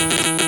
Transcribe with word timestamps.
Bye. 0.00 0.39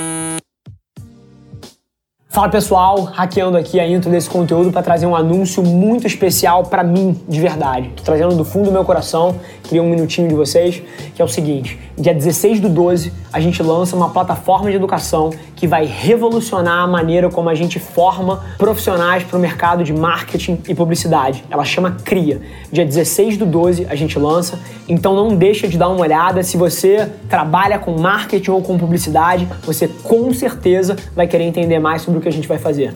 Fala 2.33 2.49
pessoal, 2.49 3.03
hackeando 3.13 3.59
aqui 3.59 3.79
a 3.79 3.87
intro 3.87 4.11
desse 4.11 4.31
conteúdo 4.31 4.73
para 4.73 4.83
trazer 4.83 5.05
um 5.05 5.15
anúncio 5.15 5.63
muito 5.63 6.07
especial 6.07 6.63
para 6.63 6.83
mim, 6.83 7.15
de 7.29 7.39
verdade. 7.39 7.91
Tô 7.95 8.03
trazendo 8.03 8.35
do 8.35 8.43
fundo 8.43 8.65
do 8.65 8.73
meu 8.73 8.87
coração, 8.87 9.39
queria 9.63 9.83
um 9.83 9.91
minutinho 9.91 10.29
de 10.29 10.35
vocês, 10.35 10.83
que 11.15 11.21
é 11.21 11.25
o 11.27 11.29
seguinte: 11.29 11.79
dia 11.95 12.15
16 12.15 12.59
do 12.61 12.71
12, 12.71 13.13
a 13.31 13.39
gente 13.39 13.63
lança 13.63 13.95
uma 13.95 14.09
plataforma 14.09 14.71
de 14.71 14.77
educação 14.77 15.29
que 15.55 15.67
vai 15.67 15.85
revolucionar 15.85 16.83
a 16.83 16.87
maneira 16.87 17.29
como 17.29 17.51
a 17.51 17.55
gente 17.55 17.79
forma 17.79 18.43
profissionais 18.57 19.23
para 19.25 19.37
o 19.37 19.41
mercado 19.41 19.85
de 19.85 19.93
marketing 19.93 20.59
e 20.67 20.75
publicidade. 20.75 21.45
Ela 21.51 21.65
chama 21.67 21.99
CRIA. 22.03 22.41
Dia 22.73 22.87
16 22.87 23.37
do 23.37 23.45
12 23.45 23.87
a 23.91 23.95
gente 23.95 24.19
lança, 24.19 24.59
então 24.89 25.15
não 25.15 25.37
deixa 25.37 25.69
de 25.69 25.77
dar 25.77 25.89
uma 25.89 26.01
olhada. 26.01 26.43
Se 26.43 26.57
você 26.57 27.11
trabalha 27.29 27.79
com 27.79 27.93
marketing 28.01 28.53
ou 28.53 28.63
com 28.63 28.79
publicidade, 28.79 29.47
você 29.65 29.87
com 29.87 30.33
certeza 30.33 30.97
vai 31.15 31.29
querer 31.29 31.45
entender 31.45 31.79
mais 31.79 32.01
sobre 32.01 32.22
que 32.23 32.29
a 32.29 32.33
gente 32.33 32.49
vai 32.49 32.59
fazer. 32.59 32.95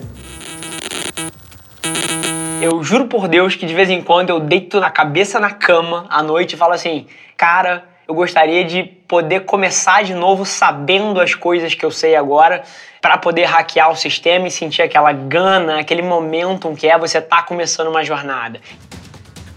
Eu 2.61 2.83
juro 2.83 3.05
por 3.05 3.27
Deus 3.27 3.55
que 3.55 3.65
de 3.65 3.73
vez 3.73 3.89
em 3.89 4.01
quando 4.01 4.31
eu 4.31 4.39
deito 4.39 4.79
a 4.79 4.89
cabeça 4.89 5.39
na 5.39 5.51
cama 5.51 6.07
à 6.09 6.23
noite 6.23 6.53
e 6.53 6.57
falo 6.57 6.73
assim, 6.73 7.05
cara, 7.35 7.83
eu 8.07 8.15
gostaria 8.15 8.63
de 8.63 8.83
poder 8.83 9.41
começar 9.41 10.03
de 10.03 10.13
novo 10.13 10.45
sabendo 10.45 11.19
as 11.19 11.35
coisas 11.35 11.73
que 11.75 11.85
eu 11.85 11.91
sei 11.91 12.15
agora 12.15 12.63
para 13.01 13.17
poder 13.17 13.43
hackear 13.45 13.91
o 13.91 13.95
sistema 13.95 14.47
e 14.47 14.51
sentir 14.51 14.81
aquela 14.81 15.11
gana, 15.11 15.79
aquele 15.79 16.01
momentum 16.01 16.75
que 16.75 16.87
é 16.87 16.97
você 16.97 17.21
tá 17.21 17.43
começando 17.43 17.89
uma 17.89 18.03
jornada. 18.03 18.59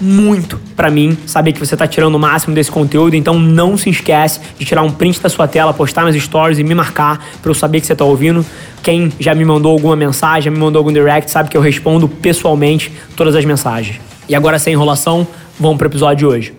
muito 0.00 0.58
para 0.74 0.90
mim 0.90 1.16
saber 1.26 1.52
que 1.52 1.58
você 1.58 1.74
está 1.74 1.86
tirando 1.86 2.14
o 2.14 2.18
máximo 2.18 2.54
desse 2.54 2.70
conteúdo, 2.70 3.16
então 3.16 3.38
não 3.38 3.76
se 3.76 3.90
esquece 3.90 4.40
de 4.58 4.64
tirar 4.64 4.82
um 4.82 4.90
print 4.90 5.20
da 5.20 5.28
sua 5.28 5.48
tela, 5.48 5.72
postar 5.72 6.04
nas 6.04 6.14
stories 6.16 6.58
e 6.58 6.64
me 6.64 6.74
marcar 6.74 7.24
para 7.40 7.50
eu 7.50 7.54
saber 7.54 7.80
que 7.80 7.86
você 7.86 7.92
está 7.92 8.04
ouvindo. 8.04 8.44
Quem 8.82 9.12
já 9.18 9.34
me 9.34 9.44
mandou 9.44 9.72
alguma 9.72 9.96
mensagem, 9.96 10.42
já 10.42 10.50
me 10.50 10.58
mandou 10.58 10.80
algum 10.80 10.92
direct, 10.92 11.30
sabe 11.30 11.48
que 11.48 11.56
eu 11.56 11.60
respondo 11.60 12.08
pessoalmente 12.08 12.92
todas 13.16 13.34
as 13.34 13.44
mensagens. 13.44 14.00
E 14.28 14.34
agora, 14.34 14.58
sem 14.58 14.72
enrolação, 14.72 15.26
vamos 15.58 15.78
para 15.78 15.86
o 15.86 15.90
episódio 15.90 16.16
de 16.16 16.26
hoje. 16.26 16.54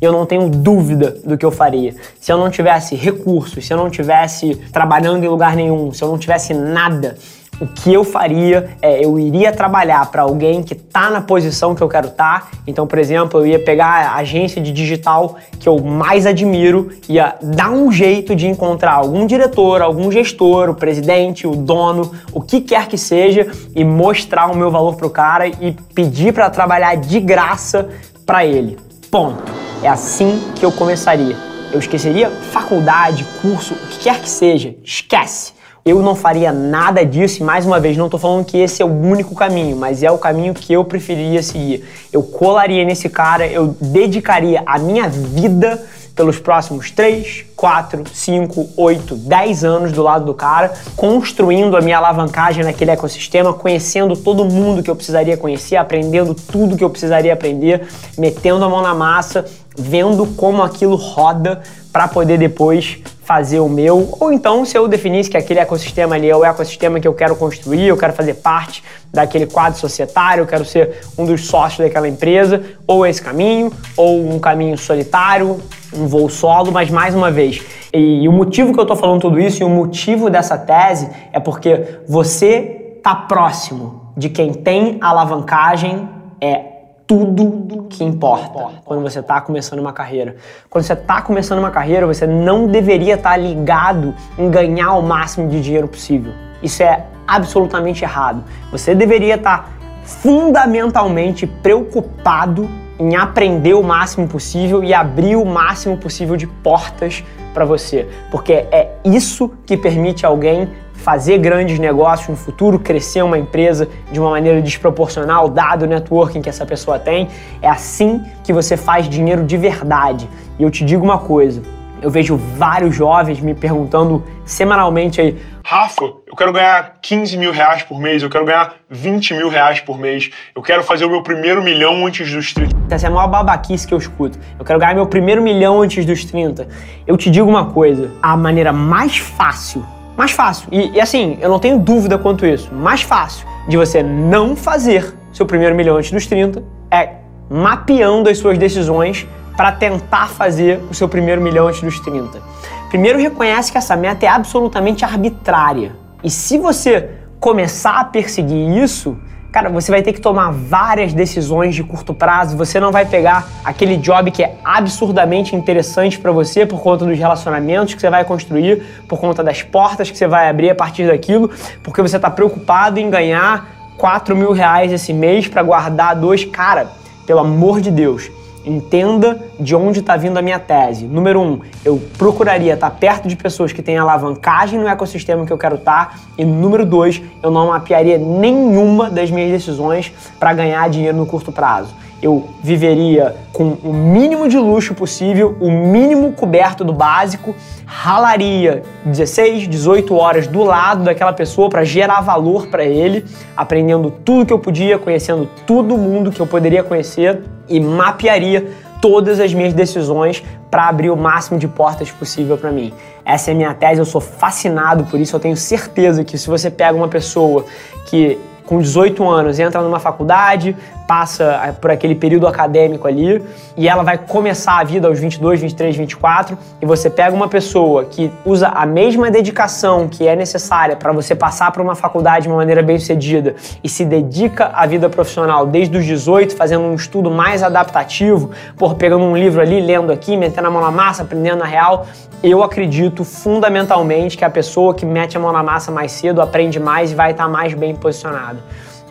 Eu 0.00 0.12
não 0.12 0.26
tenho 0.26 0.48
dúvida 0.50 1.16
do 1.24 1.38
que 1.38 1.46
eu 1.46 1.50
faria. 1.50 1.94
Se 2.20 2.30
eu 2.30 2.36
não 2.36 2.50
tivesse 2.50 2.94
recursos, 2.94 3.64
se 3.64 3.72
eu 3.72 3.76
não 3.76 3.88
tivesse 3.88 4.54
trabalhando 4.72 5.24
em 5.24 5.28
lugar 5.28 5.56
nenhum, 5.56 5.92
se 5.92 6.02
eu 6.02 6.08
não 6.08 6.18
tivesse 6.18 6.52
nada, 6.52 7.16
o 7.60 7.66
que 7.66 7.92
eu 7.92 8.04
faria 8.04 8.76
é 8.82 9.04
eu 9.04 9.18
iria 9.18 9.52
trabalhar 9.52 10.10
para 10.10 10.22
alguém 10.22 10.62
que 10.62 10.74
está 10.74 11.10
na 11.10 11.20
posição 11.20 11.74
que 11.74 11.82
eu 11.82 11.88
quero 11.88 12.08
estar. 12.08 12.42
Tá. 12.42 12.48
Então, 12.66 12.86
por 12.86 12.98
exemplo, 12.98 13.40
eu 13.40 13.46
ia 13.46 13.58
pegar 13.58 14.08
a 14.08 14.16
agência 14.16 14.60
de 14.60 14.72
digital 14.72 15.36
que 15.58 15.68
eu 15.68 15.78
mais 15.78 16.26
admiro, 16.26 16.90
ia 17.08 17.36
dar 17.42 17.70
um 17.70 17.90
jeito 17.90 18.34
de 18.34 18.46
encontrar 18.46 18.92
algum 18.92 19.26
diretor, 19.26 19.82
algum 19.82 20.10
gestor, 20.10 20.70
o 20.70 20.74
presidente, 20.74 21.46
o 21.46 21.54
dono, 21.54 22.12
o 22.32 22.40
que 22.40 22.60
quer 22.60 22.88
que 22.88 22.98
seja 22.98 23.50
e 23.74 23.84
mostrar 23.84 24.50
o 24.50 24.56
meu 24.56 24.70
valor 24.70 24.96
pro 24.96 25.10
cara 25.10 25.46
e 25.46 25.76
pedir 25.94 26.32
para 26.32 26.50
trabalhar 26.50 26.96
de 26.96 27.20
graça 27.20 27.88
para 28.26 28.44
ele. 28.44 28.78
Ponto. 29.10 29.52
É 29.82 29.88
assim 29.88 30.40
que 30.54 30.64
eu 30.64 30.72
começaria. 30.72 31.36
Eu 31.72 31.78
esqueceria 31.78 32.30
faculdade, 32.30 33.26
curso, 33.42 33.74
o 33.74 33.88
que 33.88 33.98
quer 34.04 34.20
que 34.20 34.28
seja. 34.28 34.74
Esquece. 34.82 35.52
Eu 35.84 36.02
não 36.02 36.14
faria 36.14 36.50
nada 36.50 37.04
disso 37.04 37.42
e, 37.42 37.44
mais 37.44 37.66
uma 37.66 37.78
vez, 37.78 37.94
não 37.94 38.06
estou 38.06 38.18
falando 38.18 38.42
que 38.46 38.56
esse 38.56 38.80
é 38.80 38.86
o 38.86 38.88
único 38.88 39.34
caminho, 39.34 39.76
mas 39.76 40.02
é 40.02 40.10
o 40.10 40.16
caminho 40.16 40.54
que 40.54 40.72
eu 40.72 40.82
preferiria 40.82 41.42
seguir. 41.42 41.84
Eu 42.10 42.22
colaria 42.22 42.82
nesse 42.86 43.10
cara, 43.10 43.46
eu 43.46 43.76
dedicaria 43.78 44.62
a 44.64 44.78
minha 44.78 45.10
vida 45.10 45.84
pelos 46.16 46.38
próximos 46.38 46.90
3, 46.90 47.44
4, 47.54 48.02
5, 48.10 48.68
8, 48.78 49.14
10 49.14 49.64
anos 49.64 49.92
do 49.92 50.02
lado 50.02 50.24
do 50.24 50.32
cara, 50.32 50.72
construindo 50.96 51.76
a 51.76 51.82
minha 51.82 51.98
alavancagem 51.98 52.64
naquele 52.64 52.92
ecossistema, 52.92 53.52
conhecendo 53.52 54.16
todo 54.16 54.42
mundo 54.42 54.82
que 54.82 54.90
eu 54.90 54.96
precisaria 54.96 55.36
conhecer, 55.36 55.76
aprendendo 55.76 56.32
tudo 56.34 56.78
que 56.78 56.84
eu 56.84 56.88
precisaria 56.88 57.34
aprender, 57.34 57.86
metendo 58.16 58.64
a 58.64 58.70
mão 58.70 58.80
na 58.80 58.94
massa, 58.94 59.44
vendo 59.76 60.24
como 60.28 60.62
aquilo 60.62 60.96
roda 60.96 61.60
para 61.92 62.08
poder 62.08 62.38
depois 62.38 62.98
fazer 63.24 63.58
o 63.58 63.68
meu, 63.68 64.16
ou 64.20 64.32
então 64.32 64.64
se 64.64 64.76
eu 64.76 64.86
definisse 64.86 65.30
que 65.30 65.36
aquele 65.36 65.58
ecossistema 65.58 66.14
ali 66.14 66.28
é 66.28 66.36
o 66.36 66.44
ecossistema 66.44 67.00
que 67.00 67.08
eu 67.08 67.14
quero 67.14 67.34
construir, 67.34 67.86
eu 67.86 67.96
quero 67.96 68.12
fazer 68.12 68.34
parte 68.34 68.84
daquele 69.12 69.46
quadro 69.46 69.78
societário, 69.78 70.42
eu 70.42 70.46
quero 70.46 70.64
ser 70.64 71.00
um 71.16 71.24
dos 71.24 71.46
sócios 71.46 71.86
daquela 71.86 72.06
empresa, 72.06 72.62
ou 72.86 73.06
esse 73.06 73.22
caminho, 73.22 73.72
ou 73.96 74.28
um 74.28 74.38
caminho 74.38 74.76
solitário, 74.76 75.58
um 75.92 76.06
voo 76.06 76.28
solo, 76.28 76.70
mas 76.70 76.90
mais 76.90 77.14
uma 77.14 77.30
vez, 77.30 77.62
e, 77.92 78.24
e 78.24 78.28
o 78.28 78.32
motivo 78.32 78.72
que 78.72 78.78
eu 78.78 78.82
estou 78.82 78.96
falando 78.96 79.22
tudo 79.22 79.40
isso 79.40 79.62
e 79.62 79.64
o 79.64 79.70
motivo 79.70 80.28
dessa 80.28 80.58
tese 80.58 81.08
é 81.32 81.40
porque 81.40 82.00
você 82.06 82.98
tá 83.02 83.14
próximo 83.14 84.12
de 84.16 84.28
quem 84.28 84.52
tem 84.52 84.98
alavancagem 85.00 86.08
é 86.40 86.73
tudo 87.06 87.86
que 87.88 88.02
importa 88.02 88.68
quando 88.84 89.02
você 89.02 89.20
está 89.20 89.40
começando 89.40 89.78
uma 89.78 89.92
carreira. 89.92 90.36
Quando 90.70 90.84
você 90.84 90.94
está 90.94 91.20
começando 91.22 91.58
uma 91.58 91.70
carreira, 91.70 92.06
você 92.06 92.26
não 92.26 92.66
deveria 92.66 93.14
estar 93.14 93.30
tá 93.30 93.36
ligado 93.36 94.14
em 94.38 94.50
ganhar 94.50 94.94
o 94.94 95.02
máximo 95.02 95.48
de 95.48 95.60
dinheiro 95.60 95.88
possível. 95.88 96.32
Isso 96.62 96.82
é 96.82 97.04
absolutamente 97.26 98.04
errado. 98.04 98.44
Você 98.70 98.94
deveria 98.94 99.34
estar 99.34 99.64
tá 99.64 99.68
fundamentalmente 100.04 101.46
preocupado 101.46 102.68
em 102.98 103.16
aprender 103.16 103.74
o 103.74 103.82
máximo 103.82 104.28
possível 104.28 104.84
e 104.84 104.94
abrir 104.94 105.36
o 105.36 105.44
máximo 105.44 105.96
possível 105.96 106.36
de 106.36 106.46
portas 106.46 107.24
para 107.52 107.64
você, 107.64 108.08
porque 108.30 108.52
é 108.52 108.96
isso 109.04 109.50
que 109.64 109.76
permite 109.76 110.26
alguém 110.26 110.68
fazer 110.94 111.38
grandes 111.38 111.78
negócios 111.78 112.28
no 112.28 112.36
futuro, 112.36 112.78
crescer 112.78 113.22
uma 113.22 113.38
empresa 113.38 113.88
de 114.10 114.18
uma 114.18 114.30
maneira 114.30 114.62
desproporcional, 114.62 115.48
dado 115.48 115.82
o 115.82 115.86
networking 115.86 116.40
que 116.40 116.48
essa 116.48 116.64
pessoa 116.64 116.98
tem. 116.98 117.28
É 117.60 117.68
assim 117.68 118.22
que 118.42 118.52
você 118.52 118.76
faz 118.76 119.08
dinheiro 119.08 119.44
de 119.44 119.56
verdade. 119.56 120.28
E 120.58 120.62
eu 120.62 120.70
te 120.70 120.84
digo 120.84 121.04
uma 121.04 121.18
coisa: 121.18 121.62
eu 122.04 122.10
vejo 122.10 122.36
vários 122.36 122.94
jovens 122.94 123.40
me 123.40 123.54
perguntando 123.54 124.22
semanalmente 124.44 125.22
aí. 125.22 125.40
Rafa, 125.64 126.04
eu 126.26 126.36
quero 126.36 126.52
ganhar 126.52 126.98
15 127.00 127.38
mil 127.38 127.50
reais 127.50 127.82
por 127.82 127.98
mês, 127.98 128.22
eu 128.22 128.28
quero 128.28 128.44
ganhar 128.44 128.74
20 128.90 129.32
mil 129.32 129.48
reais 129.48 129.80
por 129.80 129.98
mês, 129.98 130.30
eu 130.54 130.60
quero 130.60 130.82
fazer 130.82 131.06
o 131.06 131.10
meu 131.10 131.22
primeiro 131.22 131.62
milhão 131.62 132.06
antes 132.06 132.30
dos 132.30 132.52
30. 132.52 132.76
Essa 132.90 133.06
é 133.06 133.08
a 133.08 133.10
maior 133.10 133.28
babaquice 133.28 133.86
que 133.86 133.94
eu 133.94 133.98
escuto. 133.98 134.38
Eu 134.58 134.66
quero 134.66 134.78
ganhar 134.78 134.94
meu 134.94 135.06
primeiro 135.06 135.40
milhão 135.40 135.80
antes 135.80 136.04
dos 136.04 136.26
30. 136.26 136.68
Eu 137.06 137.16
te 137.16 137.30
digo 137.30 137.48
uma 137.48 137.70
coisa: 137.72 138.12
a 138.20 138.36
maneira 138.36 138.70
mais 138.70 139.16
fácil 139.16 139.82
mais 140.16 140.30
fácil. 140.30 140.68
E, 140.70 140.90
e, 140.90 141.00
assim, 141.00 141.38
eu 141.40 141.48
não 141.48 141.58
tenho 141.58 141.76
dúvida 141.76 142.16
quanto 142.16 142.46
isso. 142.46 142.72
Mais 142.72 143.02
fácil 143.02 143.44
de 143.66 143.76
você 143.76 144.00
não 144.00 144.54
fazer 144.54 145.12
seu 145.32 145.44
primeiro 145.44 145.74
milhão 145.74 145.96
antes 145.96 146.12
dos 146.12 146.24
30 146.24 146.62
é 146.88 147.14
mapeando 147.50 148.30
as 148.30 148.38
suas 148.38 148.56
decisões 148.56 149.26
para 149.56 149.72
tentar 149.72 150.28
fazer 150.28 150.80
o 150.90 150.94
seu 150.94 151.08
primeiro 151.08 151.40
milhão 151.40 151.68
antes 151.68 151.80
dos 151.80 152.00
30. 152.00 152.40
Primeiro, 152.88 153.18
reconhece 153.18 153.72
que 153.72 153.78
essa 153.78 153.96
meta 153.96 154.26
é 154.26 154.28
absolutamente 154.28 155.04
arbitrária. 155.04 155.92
E 156.22 156.30
se 156.30 156.58
você 156.58 157.10
começar 157.40 158.00
a 158.00 158.04
perseguir 158.04 158.82
isso, 158.82 159.16
cara, 159.52 159.68
você 159.68 159.90
vai 159.90 160.02
ter 160.02 160.12
que 160.12 160.20
tomar 160.20 160.50
várias 160.50 161.12
decisões 161.12 161.74
de 161.74 161.84
curto 161.84 162.14
prazo. 162.14 162.56
Você 162.56 162.80
não 162.80 162.90
vai 162.90 163.04
pegar 163.04 163.46
aquele 163.64 163.96
job 163.96 164.30
que 164.30 164.42
é 164.42 164.56
absurdamente 164.64 165.54
interessante 165.54 166.18
para 166.18 166.32
você 166.32 166.64
por 166.64 166.80
conta 166.80 167.04
dos 167.04 167.18
relacionamentos 167.18 167.94
que 167.94 168.00
você 168.00 168.10
vai 168.10 168.24
construir, 168.24 168.82
por 169.08 169.20
conta 169.20 169.44
das 169.44 169.62
portas 169.62 170.10
que 170.10 170.16
você 170.16 170.26
vai 170.26 170.48
abrir 170.48 170.70
a 170.70 170.74
partir 170.74 171.06
daquilo, 171.06 171.50
porque 171.82 172.00
você 172.00 172.16
está 172.16 172.30
preocupado 172.30 172.98
em 172.98 173.10
ganhar 173.10 173.92
4 173.98 174.34
mil 174.34 174.52
reais 174.52 174.92
esse 174.92 175.12
mês 175.12 175.46
para 175.46 175.62
guardar 175.62 176.16
dois. 176.16 176.44
Cara, 176.44 176.88
pelo 177.26 177.40
amor 177.40 177.80
de 177.80 177.90
Deus 177.90 178.30
Entenda 178.64 179.40
de 179.60 179.76
onde 179.76 180.00
está 180.00 180.16
vindo 180.16 180.38
a 180.38 180.42
minha 180.42 180.58
tese. 180.58 181.06
Número 181.06 181.40
um, 181.40 181.60
eu 181.84 182.00
procuraria 182.16 182.74
estar 182.74 182.90
tá 182.90 182.96
perto 182.96 183.28
de 183.28 183.36
pessoas 183.36 183.72
que 183.72 183.82
têm 183.82 183.98
alavancagem 183.98 184.80
no 184.80 184.88
ecossistema 184.88 185.44
que 185.44 185.52
eu 185.52 185.58
quero 185.58 185.76
estar. 185.76 186.10
Tá. 186.10 186.20
E 186.38 186.44
número 186.44 186.86
dois, 186.86 187.20
eu 187.42 187.50
não 187.50 187.68
mapearia 187.68 188.18
nenhuma 188.18 189.10
das 189.10 189.30
minhas 189.30 189.50
decisões 189.50 190.12
para 190.38 190.52
ganhar 190.54 190.88
dinheiro 190.88 191.16
no 191.16 191.26
curto 191.26 191.52
prazo 191.52 191.94
eu 192.24 192.48
viveria 192.62 193.36
com 193.52 193.76
o 193.84 193.92
mínimo 193.92 194.48
de 194.48 194.56
luxo 194.56 194.94
possível, 194.94 195.58
o 195.60 195.70
mínimo 195.70 196.32
coberto 196.32 196.82
do 196.82 196.90
básico, 196.90 197.54
ralaria 197.84 198.82
16, 199.04 199.68
18 199.68 200.14
horas 200.14 200.46
do 200.46 200.64
lado 200.64 201.04
daquela 201.04 201.34
pessoa 201.34 201.68
para 201.68 201.84
gerar 201.84 202.22
valor 202.22 202.68
para 202.68 202.82
ele, 202.82 203.26
aprendendo 203.54 204.10
tudo 204.10 204.46
que 204.46 204.52
eu 204.54 204.58
podia, 204.58 204.98
conhecendo 204.98 205.46
todo 205.66 205.98
mundo 205.98 206.32
que 206.32 206.40
eu 206.40 206.46
poderia 206.46 206.82
conhecer 206.82 207.42
e 207.68 207.78
mapearia 207.78 208.70
todas 209.02 209.38
as 209.38 209.52
minhas 209.52 209.74
decisões 209.74 210.42
para 210.70 210.88
abrir 210.88 211.10
o 211.10 211.16
máximo 211.16 211.58
de 211.58 211.68
portas 211.68 212.10
possível 212.10 212.56
para 212.56 212.72
mim. 212.72 212.90
Essa 213.22 213.50
é 213.50 213.52
a 213.52 213.56
minha 213.56 213.74
tese, 213.74 214.00
eu 214.00 214.06
sou 214.06 214.22
fascinado 214.22 215.04
por 215.04 215.20
isso. 215.20 215.36
Eu 215.36 215.40
tenho 215.40 215.58
certeza 215.58 216.24
que 216.24 216.38
se 216.38 216.48
você 216.48 216.70
pega 216.70 216.96
uma 216.96 217.08
pessoa 217.08 217.66
que 218.06 218.38
com 218.64 218.80
18 218.80 219.28
anos 219.28 219.58
entra 219.58 219.82
numa 219.82 220.00
faculdade, 220.00 220.74
passa 221.06 221.60
eh, 221.64 221.72
por 221.72 221.90
aquele 221.90 222.14
período 222.14 222.46
acadêmico 222.46 223.06
ali 223.06 223.44
e 223.76 223.88
ela 223.88 224.02
vai 224.02 224.18
começar 224.18 224.78
a 224.78 224.84
vida 224.84 225.08
aos 225.08 225.18
22, 225.18 225.60
23, 225.60 225.96
24 225.96 226.58
e 226.80 226.86
você 226.86 227.10
pega 227.10 227.34
uma 227.34 227.48
pessoa 227.48 228.04
que 228.04 228.30
usa 228.44 228.68
a 228.68 228.86
mesma 228.86 229.30
dedicação 229.30 230.08
que 230.08 230.26
é 230.26 230.34
necessária 230.36 230.96
para 230.96 231.12
você 231.12 231.34
passar 231.34 231.72
por 231.72 231.82
uma 231.82 231.94
faculdade 231.94 232.44
de 232.44 232.48
uma 232.48 232.56
maneira 232.56 232.82
bem 232.82 232.98
sucedida 232.98 233.54
e 233.82 233.88
se 233.88 234.04
dedica 234.04 234.70
à 234.74 234.86
vida 234.86 235.08
profissional 235.08 235.66
desde 235.66 235.96
os 235.96 236.04
18, 236.04 236.56
fazendo 236.56 236.84
um 236.84 236.94
estudo 236.94 237.30
mais 237.30 237.62
adaptativo, 237.62 238.50
por 238.76 238.94
pegando 238.94 239.24
um 239.24 239.36
livro 239.36 239.60
ali, 239.60 239.80
lendo 239.80 240.12
aqui, 240.12 240.36
metendo 240.36 240.68
a 240.68 240.70
mão 240.70 240.80
na 240.80 240.90
massa, 240.90 241.22
aprendendo 241.22 241.58
na 241.58 241.64
real, 241.64 242.06
eu 242.42 242.62
acredito 242.62 243.24
fundamentalmente 243.24 244.36
que 244.36 244.44
a 244.44 244.50
pessoa 244.50 244.94
que 244.94 245.06
mete 245.06 245.36
a 245.36 245.40
mão 245.40 245.52
na 245.52 245.62
massa 245.62 245.90
mais 245.90 246.12
cedo 246.12 246.42
aprende 246.42 246.78
mais 246.78 247.12
e 247.12 247.14
vai 247.14 247.30
estar 247.30 247.48
mais 247.48 247.72
bem 247.74 247.94
posicionado. 247.94 248.58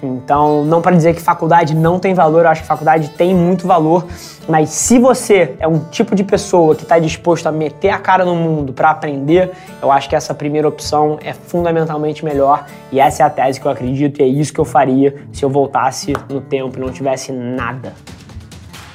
Então, 0.05 0.65
não 0.65 0.81
para 0.81 0.95
dizer 0.95 1.15
que 1.15 1.21
faculdade 1.21 1.75
não 1.75 1.99
tem 1.99 2.13
valor, 2.13 2.45
eu 2.45 2.49
acho 2.49 2.61
que 2.61 2.67
faculdade 2.67 3.09
tem 3.11 3.33
muito 3.33 3.65
valor, 3.65 4.05
mas 4.47 4.69
se 4.69 4.99
você 4.99 5.55
é 5.59 5.67
um 5.67 5.79
tipo 5.79 6.13
de 6.15 6.23
pessoa 6.23 6.75
que 6.75 6.83
está 6.83 6.99
disposto 6.99 7.47
a 7.47 7.51
meter 7.51 7.89
a 7.89 7.97
cara 7.97 8.25
no 8.25 8.35
mundo 8.35 8.73
para 8.73 8.89
aprender, 8.89 9.51
eu 9.81 9.91
acho 9.91 10.09
que 10.09 10.15
essa 10.15 10.33
primeira 10.33 10.67
opção 10.67 11.17
é 11.23 11.33
fundamentalmente 11.33 12.25
melhor 12.25 12.65
e 12.91 12.99
essa 12.99 13.23
é 13.23 13.25
a 13.25 13.29
tese 13.29 13.59
que 13.59 13.65
eu 13.65 13.71
acredito 13.71 14.19
e 14.19 14.23
é 14.23 14.27
isso 14.27 14.53
que 14.53 14.59
eu 14.59 14.65
faria 14.65 15.15
se 15.31 15.43
eu 15.43 15.49
voltasse 15.49 16.13
no 16.29 16.41
tempo 16.41 16.77
e 16.77 16.81
não 16.81 16.91
tivesse 16.91 17.31
nada. 17.31 17.93